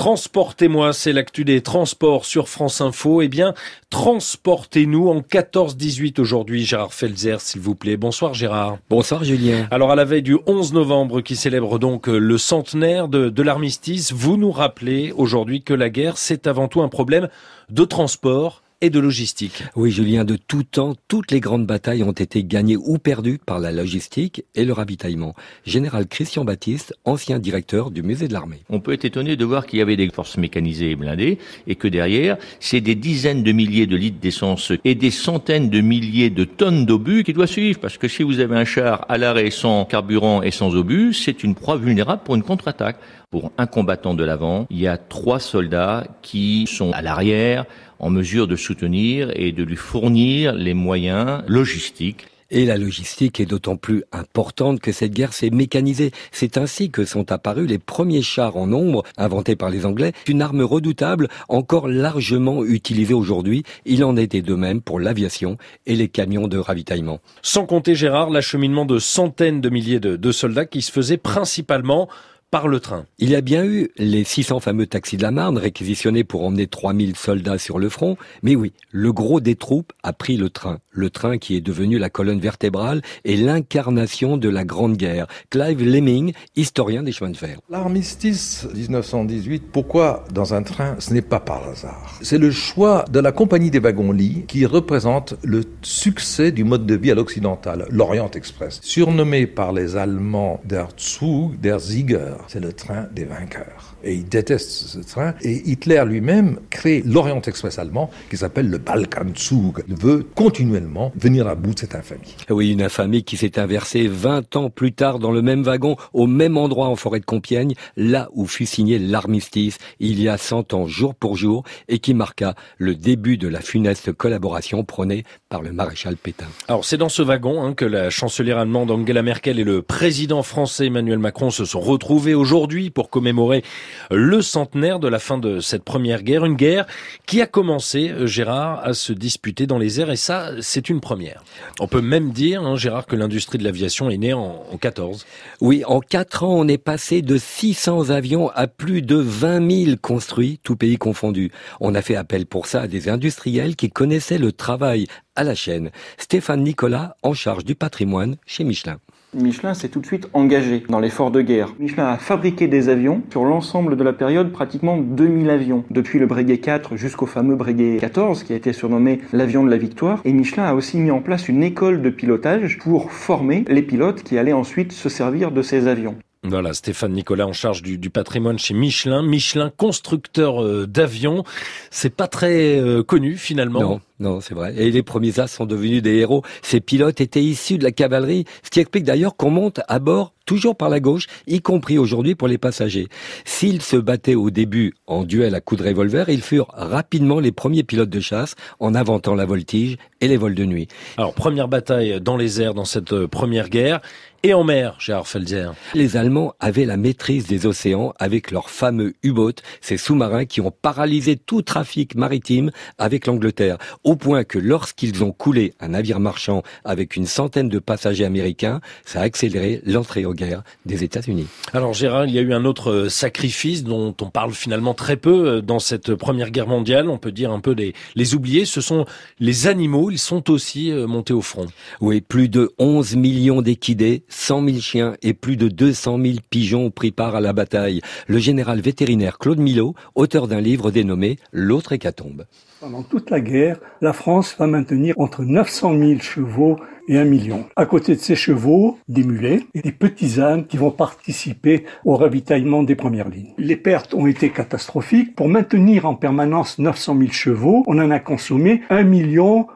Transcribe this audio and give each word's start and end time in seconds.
Transportez-moi, 0.00 0.94
c'est 0.94 1.12
l'actu 1.12 1.44
des 1.44 1.60
transports 1.60 2.24
sur 2.24 2.48
France 2.48 2.80
Info. 2.80 3.20
Eh 3.20 3.28
bien, 3.28 3.52
transportez-nous 3.90 5.10
en 5.10 5.20
14-18 5.20 6.18
aujourd'hui, 6.18 6.64
Gérard 6.64 6.94
Felzer, 6.94 7.38
s'il 7.42 7.60
vous 7.60 7.74
plaît. 7.74 7.98
Bonsoir 7.98 8.32
Gérard. 8.32 8.78
Bonsoir 8.88 9.24
Julien. 9.24 9.68
Alors 9.70 9.90
à 9.90 9.96
la 9.96 10.06
veille 10.06 10.22
du 10.22 10.38
11 10.46 10.72
novembre 10.72 11.20
qui 11.20 11.36
célèbre 11.36 11.78
donc 11.78 12.06
le 12.06 12.38
centenaire 12.38 13.08
de, 13.08 13.28
de 13.28 13.42
l'armistice, 13.42 14.14
vous 14.14 14.38
nous 14.38 14.52
rappelez 14.52 15.12
aujourd'hui 15.14 15.62
que 15.62 15.74
la 15.74 15.90
guerre, 15.90 16.16
c'est 16.16 16.46
avant 16.46 16.66
tout 16.66 16.80
un 16.80 16.88
problème 16.88 17.28
de 17.68 17.84
transport 17.84 18.62
et 18.80 18.90
de 18.90 18.98
logistique. 18.98 19.64
Oui, 19.76 19.90
Julien, 19.90 20.24
de 20.24 20.36
tout 20.36 20.62
temps, 20.62 20.94
toutes 21.08 21.32
les 21.32 21.40
grandes 21.40 21.66
batailles 21.66 22.02
ont 22.02 22.12
été 22.12 22.44
gagnées 22.44 22.76
ou 22.76 22.98
perdues 22.98 23.38
par 23.44 23.58
la 23.58 23.72
logistique 23.72 24.44
et 24.54 24.64
le 24.64 24.72
ravitaillement. 24.72 25.34
Général 25.64 26.06
Christian 26.06 26.44
Baptiste, 26.44 26.94
ancien 27.04 27.38
directeur 27.38 27.90
du 27.90 28.02
musée 28.02 28.28
de 28.28 28.32
l'armée. 28.32 28.62
On 28.70 28.80
peut 28.80 28.92
être 28.92 29.04
étonné 29.04 29.36
de 29.36 29.44
voir 29.44 29.66
qu'il 29.66 29.78
y 29.78 29.82
avait 29.82 29.96
des 29.96 30.08
forces 30.08 30.38
mécanisées 30.38 30.92
et 30.92 30.96
blindées 30.96 31.38
et 31.66 31.74
que 31.74 31.88
derrière, 31.88 32.38
c'est 32.58 32.80
des 32.80 32.94
dizaines 32.94 33.42
de 33.42 33.52
milliers 33.52 33.86
de 33.86 33.96
litres 33.96 34.20
d'essence 34.20 34.72
et 34.84 34.94
des 34.94 35.10
centaines 35.10 35.68
de 35.68 35.80
milliers 35.80 36.30
de 36.30 36.44
tonnes 36.44 36.86
d'obus 36.86 37.24
qui 37.24 37.32
doivent 37.32 37.48
suivre. 37.48 37.80
Parce 37.80 37.98
que 37.98 38.08
si 38.08 38.22
vous 38.22 38.40
avez 38.40 38.56
un 38.56 38.64
char 38.64 39.04
à 39.08 39.18
l'arrêt 39.18 39.50
sans 39.50 39.84
carburant 39.84 40.42
et 40.42 40.50
sans 40.50 40.74
obus, 40.74 41.12
c'est 41.12 41.44
une 41.44 41.54
proie 41.54 41.76
vulnérable 41.76 42.22
pour 42.24 42.34
une 42.34 42.42
contre-attaque. 42.42 42.96
Pour 43.30 43.52
un 43.58 43.68
combattant 43.68 44.14
de 44.14 44.24
l'avant, 44.24 44.66
il 44.70 44.80
y 44.80 44.88
a 44.88 44.96
trois 44.96 45.38
soldats 45.38 46.04
qui 46.20 46.66
sont 46.66 46.90
à 46.90 47.00
l'arrière 47.00 47.64
en 48.00 48.10
mesure 48.10 48.48
de 48.48 48.56
soutenir 48.56 49.30
et 49.36 49.52
de 49.52 49.62
lui 49.62 49.76
fournir 49.76 50.52
les 50.52 50.74
moyens 50.74 51.44
logistiques 51.46 52.26
et 52.50 52.66
la 52.66 52.76
logistique 52.76 53.38
est 53.38 53.46
d'autant 53.46 53.76
plus 53.76 54.02
importante 54.10 54.80
que 54.80 54.90
cette 54.90 55.12
guerre 55.12 55.32
s'est 55.32 55.50
mécanisée. 55.50 56.10
C'est 56.32 56.58
ainsi 56.58 56.90
que 56.90 57.04
sont 57.04 57.30
apparus 57.30 57.68
les 57.68 57.78
premiers 57.78 58.22
chars 58.22 58.56
en 58.56 58.66
nombre 58.66 59.04
inventés 59.16 59.54
par 59.54 59.70
les 59.70 59.86
Anglais, 59.86 60.12
une 60.26 60.42
arme 60.42 60.62
redoutable 60.62 61.28
encore 61.48 61.86
largement 61.86 62.64
utilisée 62.64 63.14
aujourd'hui. 63.14 63.62
Il 63.84 64.02
en 64.02 64.16
était 64.16 64.42
de 64.42 64.54
même 64.56 64.80
pour 64.80 64.98
l'aviation 64.98 65.56
et 65.86 65.94
les 65.94 66.08
camions 66.08 66.48
de 66.48 66.58
ravitaillement. 66.58 67.20
Sans 67.42 67.64
compter, 67.64 67.94
Gérard, 67.94 68.30
l'acheminement 68.30 68.86
de 68.86 68.98
centaines 68.98 69.60
de 69.60 69.70
milliers 69.70 70.00
de, 70.00 70.16
de 70.16 70.32
soldats 70.32 70.66
qui 70.66 70.82
se 70.82 70.90
faisaient 70.90 71.16
principalement 71.16 72.08
par 72.50 72.66
le 72.66 72.80
train. 72.80 73.06
Il 73.18 73.30
y 73.30 73.36
a 73.36 73.40
bien 73.40 73.64
eu 73.64 73.90
les 73.96 74.24
600 74.24 74.60
fameux 74.60 74.86
taxis 74.86 75.16
de 75.16 75.22
la 75.22 75.30
Marne 75.30 75.56
réquisitionnés 75.56 76.24
pour 76.24 76.44
emmener 76.44 76.66
3000 76.66 77.14
soldats 77.16 77.58
sur 77.58 77.78
le 77.78 77.88
front, 77.88 78.16
mais 78.42 78.56
oui, 78.56 78.72
le 78.90 79.12
gros 79.12 79.40
des 79.40 79.54
troupes 79.54 79.92
a 80.02 80.12
pris 80.12 80.36
le 80.36 80.50
train. 80.50 80.78
Le 80.90 81.10
train 81.10 81.38
qui 81.38 81.54
est 81.54 81.60
devenu 81.60 81.98
la 81.98 82.10
colonne 82.10 82.40
vertébrale 82.40 83.02
et 83.24 83.36
l'incarnation 83.36 84.36
de 84.36 84.48
la 84.48 84.64
Grande 84.64 84.96
Guerre. 84.96 85.28
Clive 85.50 85.84
Lemming, 85.84 86.32
historien 86.56 87.04
des 87.04 87.12
chemins 87.12 87.30
de 87.30 87.36
fer. 87.36 87.60
L'armistice 87.70 88.66
1918, 88.74 89.64
pourquoi 89.72 90.24
dans 90.32 90.52
un 90.52 90.64
train 90.64 90.96
Ce 90.98 91.14
n'est 91.14 91.22
pas 91.22 91.40
par 91.40 91.68
hasard? 91.68 92.18
C'est 92.20 92.38
le 92.38 92.50
choix 92.50 93.04
de 93.10 93.20
la 93.20 93.30
compagnie 93.30 93.70
des 93.70 93.78
wagons-lits 93.78 94.44
qui 94.48 94.66
représente 94.66 95.34
le 95.44 95.62
succès 95.82 96.50
du 96.50 96.64
mode 96.64 96.84
de 96.84 96.96
vie 96.96 97.12
à 97.12 97.14
l'occidental, 97.14 97.86
l'Orient 97.90 98.30
Express. 98.32 98.80
Surnommé 98.82 99.46
par 99.46 99.72
les 99.72 99.96
Allemands 99.96 100.60
der 100.64 100.88
Zug, 100.98 101.60
der 101.60 101.78
Sieger, 101.78 102.39
c'est 102.48 102.60
le 102.60 102.72
train 102.72 103.06
des 103.12 103.24
vainqueurs. 103.24 103.94
Et 104.02 104.14
il 104.14 104.28
déteste 104.28 104.70
ce 104.70 104.98
train. 104.98 105.34
Et 105.42 105.70
Hitler 105.70 106.02
lui-même 106.06 106.58
crée 106.70 107.02
l'Orient 107.04 107.40
Express 107.42 107.78
allemand 107.78 108.10
qui 108.30 108.36
s'appelle 108.36 108.70
le 108.70 108.78
Balkanzug. 108.78 109.84
Il 109.88 109.96
veut 109.96 110.26
continuellement 110.34 111.12
venir 111.16 111.46
à 111.46 111.54
bout 111.54 111.74
de 111.74 111.80
cette 111.80 111.94
infamie. 111.94 112.36
Oui, 112.48 112.72
une 112.72 112.82
infamie 112.82 113.24
qui 113.24 113.36
s'est 113.36 113.58
inversée 113.58 114.08
20 114.08 114.56
ans 114.56 114.70
plus 114.70 114.92
tard 114.92 115.18
dans 115.18 115.32
le 115.32 115.42
même 115.42 115.62
wagon, 115.62 115.96
au 116.12 116.26
même 116.26 116.56
endroit 116.56 116.88
en 116.88 116.96
forêt 116.96 117.20
de 117.20 117.24
Compiègne, 117.24 117.74
là 117.96 118.28
où 118.32 118.46
fut 118.46 118.66
signé 118.66 118.98
l'armistice 118.98 119.78
il 119.98 120.20
y 120.20 120.28
a 120.28 120.36
100 120.36 120.74
ans 120.74 120.86
jour 120.86 121.14
pour 121.14 121.36
jour 121.36 121.64
et 121.88 121.98
qui 121.98 122.14
marqua 122.14 122.54
le 122.78 122.94
début 122.94 123.36
de 123.36 123.48
la 123.48 123.60
funeste 123.60 124.12
collaboration 124.12 124.84
prônée 124.84 125.24
par 125.48 125.62
le 125.62 125.72
maréchal 125.72 126.16
Pétain. 126.16 126.46
Alors 126.68 126.84
c'est 126.84 126.96
dans 126.96 127.08
ce 127.08 127.22
wagon 127.22 127.62
hein, 127.62 127.74
que 127.74 127.84
la 127.84 128.10
chancelière 128.10 128.58
allemande 128.58 128.90
Angela 128.90 129.22
Merkel 129.22 129.58
et 129.58 129.64
le 129.64 129.82
président 129.82 130.42
français 130.42 130.86
Emmanuel 130.86 131.18
Macron 131.18 131.50
se 131.50 131.64
sont 131.64 131.80
retrouvés 131.80 132.29
aujourd'hui 132.34 132.90
pour 132.90 133.10
commémorer 133.10 133.62
le 134.10 134.42
centenaire 134.42 134.98
de 134.98 135.08
la 135.08 135.18
fin 135.18 135.38
de 135.38 135.60
cette 135.60 135.84
première 135.84 136.22
guerre, 136.22 136.44
une 136.44 136.56
guerre 136.56 136.86
qui 137.26 137.40
a 137.40 137.46
commencé, 137.46 138.10
euh, 138.10 138.26
Gérard, 138.26 138.80
à 138.84 138.94
se 138.94 139.12
disputer 139.12 139.66
dans 139.66 139.78
les 139.78 140.00
airs, 140.00 140.10
et 140.10 140.16
ça, 140.16 140.52
c'est 140.60 140.88
une 140.88 141.00
première. 141.00 141.42
On 141.78 141.86
peut 141.86 142.00
même 142.00 142.32
dire, 142.32 142.62
hein, 142.62 142.76
Gérard, 142.76 143.06
que 143.06 143.16
l'industrie 143.16 143.58
de 143.58 143.64
l'aviation 143.64 144.10
est 144.10 144.18
née 144.18 144.32
en, 144.32 144.64
en 144.70 144.76
14. 144.76 145.26
Oui, 145.60 145.82
en 145.86 146.00
4 146.00 146.44
ans, 146.44 146.54
on 146.54 146.68
est 146.68 146.78
passé 146.78 147.22
de 147.22 147.36
600 147.36 148.10
avions 148.10 148.50
à 148.50 148.66
plus 148.66 149.02
de 149.02 149.16
20 149.16 149.84
000 149.84 149.96
construits, 150.00 150.60
tout 150.62 150.76
pays 150.76 150.96
confondu. 150.96 151.50
On 151.80 151.94
a 151.94 152.02
fait 152.02 152.16
appel 152.16 152.46
pour 152.46 152.66
ça 152.66 152.82
à 152.82 152.86
des 152.86 153.08
industriels 153.08 153.76
qui 153.76 153.90
connaissaient 153.90 154.38
le 154.38 154.52
travail 154.52 155.06
à 155.36 155.44
la 155.44 155.54
chaîne. 155.54 155.90
Stéphane 156.18 156.62
Nicolas, 156.62 157.16
en 157.22 157.34
charge 157.34 157.64
du 157.64 157.74
patrimoine 157.74 158.36
chez 158.46 158.64
Michelin. 158.64 158.98
Michelin 159.32 159.74
s'est 159.74 159.88
tout 159.88 160.00
de 160.00 160.06
suite 160.06 160.28
engagé 160.32 160.82
dans 160.88 160.98
l'effort 160.98 161.30
de 161.30 161.40
guerre. 161.40 161.72
Michelin 161.78 162.06
a 162.06 162.16
fabriqué 162.16 162.66
des 162.66 162.88
avions 162.88 163.22
sur 163.30 163.44
l'ensemble 163.44 163.96
de 163.96 164.02
la 164.02 164.12
période, 164.12 164.50
pratiquement 164.50 164.96
2000 164.98 165.50
avions, 165.50 165.84
depuis 165.90 166.18
le 166.18 166.26
Breguet 166.26 166.58
4 166.58 166.96
jusqu'au 166.96 167.26
fameux 167.26 167.54
Breguet 167.54 167.98
14 168.00 168.42
qui 168.42 168.52
a 168.52 168.56
été 168.56 168.72
surnommé 168.72 169.20
l'avion 169.32 169.64
de 169.64 169.70
la 169.70 169.76
victoire. 169.76 170.20
Et 170.24 170.32
Michelin 170.32 170.64
a 170.64 170.74
aussi 170.74 170.98
mis 170.98 171.12
en 171.12 171.20
place 171.20 171.48
une 171.48 171.62
école 171.62 172.02
de 172.02 172.10
pilotage 172.10 172.78
pour 172.78 173.12
former 173.12 173.64
les 173.68 173.82
pilotes 173.82 174.24
qui 174.24 174.36
allaient 174.36 174.52
ensuite 174.52 174.92
se 174.92 175.08
servir 175.08 175.52
de 175.52 175.62
ces 175.62 175.86
avions. 175.86 176.16
Voilà, 176.42 176.72
Stéphane 176.72 177.12
Nicolas 177.12 177.46
en 177.46 177.52
charge 177.52 177.82
du, 177.82 177.98
du 177.98 178.10
patrimoine 178.10 178.58
chez 178.58 178.74
Michelin. 178.74 179.22
Michelin, 179.22 179.70
constructeur 179.76 180.64
euh, 180.64 180.86
d'avions. 180.86 181.44
C'est 181.90 182.14
pas 182.14 182.28
très 182.28 182.78
euh, 182.78 183.02
connu 183.02 183.36
finalement. 183.36 183.80
Non. 183.80 184.00
Non, 184.20 184.42
c'est 184.42 184.54
vrai. 184.54 184.74
Et 184.76 184.90
les 184.90 185.02
premiers 185.02 185.40
as 185.40 185.46
sont 185.46 185.64
devenus 185.64 186.02
des 186.02 186.16
héros. 186.16 186.42
Ces 186.60 186.80
pilotes 186.80 187.22
étaient 187.22 187.42
issus 187.42 187.78
de 187.78 187.84
la 187.84 187.90
cavalerie, 187.90 188.44
ce 188.62 188.68
qui 188.68 188.80
explique 188.80 189.04
d'ailleurs 189.04 189.34
qu'on 189.34 189.50
monte 189.50 189.80
à 189.88 189.98
bord 189.98 190.34
toujours 190.50 190.74
par 190.74 190.88
la 190.88 190.98
gauche, 190.98 191.26
y 191.46 191.60
compris 191.60 191.96
aujourd'hui 191.96 192.34
pour 192.34 192.48
les 192.48 192.58
passagers. 192.58 193.06
S'ils 193.44 193.82
se 193.82 193.96
battaient 193.96 194.34
au 194.34 194.50
début 194.50 194.94
en 195.06 195.22
duel 195.22 195.54
à 195.54 195.60
coups 195.60 195.80
de 195.80 195.86
revolver, 195.86 196.28
ils 196.28 196.42
furent 196.42 196.72
rapidement 196.72 197.38
les 197.38 197.52
premiers 197.52 197.84
pilotes 197.84 198.10
de 198.10 198.18
chasse 198.18 198.56
en 198.80 198.96
inventant 198.96 199.36
la 199.36 199.44
voltige 199.44 199.96
et 200.20 200.26
les 200.26 200.36
vols 200.36 200.56
de 200.56 200.64
nuit. 200.64 200.88
Alors, 201.18 201.34
première 201.34 201.68
bataille 201.68 202.20
dans 202.20 202.36
les 202.36 202.60
airs 202.60 202.74
dans 202.74 202.84
cette 202.84 203.12
euh, 203.12 203.28
première 203.28 203.68
guerre. 203.68 204.00
Et 204.42 204.54
en 204.54 204.64
mer, 204.64 204.96
Gérard 204.98 205.28
Felzer. 205.28 205.74
Les 205.94 206.16
Allemands 206.16 206.54
avaient 206.60 206.86
la 206.86 206.96
maîtrise 206.96 207.46
des 207.46 207.66
océans 207.66 208.14
avec 208.18 208.50
leurs 208.50 208.70
fameux 208.70 209.12
U-boats, 209.22 209.60
ces 209.82 209.98
sous-marins 209.98 210.46
qui 210.46 210.62
ont 210.62 210.72
paralysé 210.72 211.36
tout 211.36 211.60
trafic 211.60 212.14
maritime 212.14 212.70
avec 212.96 213.26
l'Angleterre 213.26 213.76
au 214.10 214.16
point 214.16 214.42
que 214.42 214.58
lorsqu'ils 214.58 215.22
ont 215.22 215.30
coulé 215.30 215.72
un 215.78 215.90
navire 215.90 216.18
marchand 216.18 216.64
avec 216.84 217.14
une 217.14 217.26
centaine 217.26 217.68
de 217.68 217.78
passagers 217.78 218.24
américains, 218.24 218.80
ça 219.04 219.20
a 219.20 219.22
accéléré 219.22 219.82
l'entrée 219.86 220.24
aux 220.24 220.34
guerres 220.34 220.64
des 220.84 221.04
États-Unis. 221.04 221.46
Alors 221.72 221.92
Gérard, 221.92 222.26
il 222.26 222.34
y 222.34 222.38
a 222.40 222.42
eu 222.42 222.52
un 222.52 222.64
autre 222.64 222.90
euh, 222.90 223.08
sacrifice 223.08 223.84
dont 223.84 224.12
on 224.20 224.28
parle 224.28 224.52
finalement 224.52 224.94
très 224.94 225.16
peu 225.16 225.46
euh, 225.46 225.60
dans 225.60 225.78
cette 225.78 226.16
première 226.16 226.50
guerre 226.50 226.66
mondiale, 226.66 227.08
on 227.08 227.18
peut 227.18 227.30
dire 227.30 227.52
un 227.52 227.60
peu 227.60 227.70
les, 227.70 227.94
les 228.16 228.34
oubliés, 228.34 228.64
ce 228.64 228.80
sont 228.80 229.04
les 229.38 229.68
animaux, 229.68 230.10
ils 230.10 230.18
sont 230.18 230.50
aussi 230.50 230.90
euh, 230.90 231.06
montés 231.06 231.32
au 231.32 231.40
front. 231.40 231.66
Oui, 232.00 232.20
plus 232.20 232.48
de 232.48 232.72
11 232.80 233.14
millions 233.14 233.62
d'équidés, 233.62 234.24
100 234.28 234.64
000 234.64 234.80
chiens 234.80 235.14
et 235.22 235.34
plus 235.34 235.56
de 235.56 235.68
200 235.68 236.18
000 236.20 236.38
pigeons 236.50 236.86
ont 236.86 236.90
pris 236.90 237.12
part 237.12 237.36
à 237.36 237.40
la 237.40 237.52
bataille. 237.52 238.00
Le 238.26 238.38
général 238.38 238.80
vétérinaire 238.80 239.38
Claude 239.38 239.60
Milot, 239.60 239.94
auteur 240.16 240.48
d'un 240.48 240.60
livre 240.60 240.90
dénommé 240.90 241.38
L'autre 241.52 241.92
hécatombe. 241.92 242.44
Pendant 242.80 243.02
toute 243.02 243.28
la 243.28 243.40
guerre, 243.40 243.78
la 244.00 244.14
France 244.14 244.56
va 244.58 244.66
maintenir 244.66 245.14
entre 245.18 245.44
900 245.44 245.98
000 245.98 246.20
chevaux 246.20 246.76
et 247.08 247.18
un 247.18 247.26
million. 247.26 247.66
À 247.76 247.84
côté 247.84 248.14
de 248.14 248.20
ces 248.20 248.36
chevaux, 248.36 248.96
des 249.06 249.22
mulets 249.22 249.66
et 249.74 249.82
des 249.82 249.92
petits 249.92 250.40
ânes 250.40 250.66
qui 250.66 250.78
vont 250.78 250.90
participer 250.90 251.84
au 252.06 252.16
ravitaillement 252.16 252.82
des 252.82 252.94
premières 252.94 253.28
lignes. 253.28 253.52
Les 253.58 253.76
pertes 253.76 254.14
ont 254.14 254.26
été 254.26 254.48
catastrophiques. 254.48 255.36
Pour 255.36 255.50
maintenir 255.50 256.06
en 256.06 256.14
permanence 256.14 256.78
900 256.78 257.18
000 257.18 257.32
chevaux, 257.32 257.84
on 257.86 257.98
en 257.98 258.10
a 258.10 258.18
consommé 258.18 258.80
1 258.88 259.02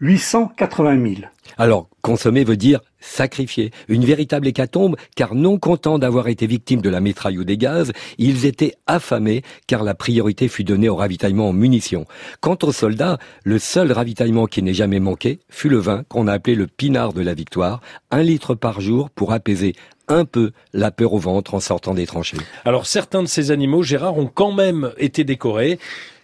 880 0.00 1.02
000. 1.02 1.14
Alors, 1.58 1.88
consommer 2.02 2.44
veut 2.44 2.56
dire 2.56 2.80
sacrifier. 3.00 3.70
Une 3.88 4.04
véritable 4.04 4.46
hécatombe, 4.46 4.96
car 5.16 5.34
non 5.34 5.58
contents 5.58 5.98
d'avoir 5.98 6.28
été 6.28 6.46
victimes 6.46 6.82
de 6.82 6.90
la 6.90 7.00
mitraille 7.00 7.38
ou 7.38 7.44
des 7.44 7.56
gaz, 7.56 7.92
ils 8.18 8.46
étaient 8.46 8.74
affamés, 8.86 9.42
car 9.66 9.82
la 9.82 9.94
priorité 9.94 10.48
fut 10.48 10.64
donnée 10.64 10.88
au 10.88 10.96
ravitaillement 10.96 11.48
en 11.48 11.52
munitions. 11.52 12.06
Quant 12.40 12.58
aux 12.62 12.72
soldats, 12.72 13.18
le 13.44 13.58
seul 13.58 13.92
ravitaillement 13.92 14.46
qui 14.46 14.62
n'ait 14.62 14.74
jamais 14.74 15.00
manqué 15.00 15.40
fut 15.48 15.68
le 15.68 15.78
vin 15.78 16.04
qu'on 16.08 16.26
a 16.26 16.32
appelé 16.32 16.54
le 16.54 16.66
pinard 16.66 17.12
de 17.12 17.22
la 17.22 17.34
victoire, 17.34 17.80
un 18.10 18.22
litre 18.22 18.54
par 18.54 18.80
jour 18.80 19.10
pour 19.10 19.32
apaiser 19.32 19.74
un 20.08 20.24
peu 20.24 20.50
la 20.72 20.90
peur 20.90 21.12
au 21.14 21.18
ventre 21.18 21.54
en 21.54 21.60
sortant 21.60 21.94
des 21.94 22.06
tranchées. 22.06 22.36
Alors 22.64 22.86
certains 22.86 23.22
de 23.22 23.28
ces 23.28 23.50
animaux, 23.50 23.82
Gérard, 23.82 24.18
ont 24.18 24.26
quand 24.26 24.52
même 24.52 24.92
été 24.98 25.24
décorés. 25.24 25.78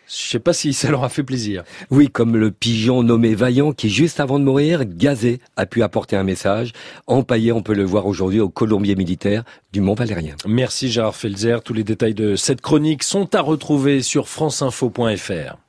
Je 0.08 0.30
sais 0.30 0.38
pas 0.38 0.52
si 0.52 0.72
ça 0.72 0.90
leur 0.90 1.02
a 1.02 1.08
fait 1.08 1.24
plaisir. 1.24 1.64
Oui, 1.90 2.08
comme 2.08 2.36
le 2.36 2.52
pigeon 2.52 3.02
nommé 3.02 3.34
Vaillant 3.34 3.72
qui, 3.72 3.90
juste 3.90 4.20
avant 4.20 4.38
de 4.38 4.44
mourir, 4.44 4.84
gazé, 4.84 5.40
a 5.56 5.66
pu 5.66 5.82
apporter 5.82 6.16
un 6.16 6.22
message. 6.22 6.72
Empaillé, 7.08 7.50
on 7.50 7.62
peut 7.62 7.74
le 7.74 7.84
voir 7.84 8.06
aujourd'hui 8.06 8.38
au 8.38 8.48
Colombier 8.48 8.94
militaire 8.94 9.42
du 9.72 9.80
Mont 9.80 9.94
Valérien. 9.94 10.36
Merci 10.46 10.90
Gérard 10.90 11.16
Felzer. 11.16 11.58
Tous 11.64 11.74
les 11.74 11.84
détails 11.84 12.14
de 12.14 12.36
cette 12.36 12.60
chronique 12.60 13.02
sont 13.02 13.34
à 13.34 13.40
retrouver 13.40 14.00
sur 14.02 14.28
franceinfo.fr. 14.28 15.56